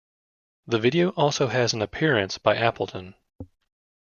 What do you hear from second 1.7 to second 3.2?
an appearance by Appleton.